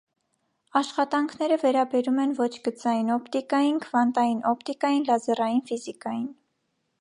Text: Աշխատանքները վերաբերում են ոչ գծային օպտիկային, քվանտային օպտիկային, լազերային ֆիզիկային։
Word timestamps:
Աշխատանքները 0.79 1.57
վերաբերում 1.63 2.21
են 2.23 2.33
ոչ 2.39 2.49
գծային 2.69 3.11
օպտիկային, 3.17 3.77
քվանտային 3.85 4.41
օպտիկային, 4.53 5.07
լազերային 5.11 5.63
ֆիզիկային։ 5.71 6.27